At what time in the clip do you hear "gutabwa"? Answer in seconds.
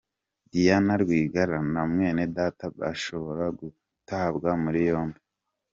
3.59-4.49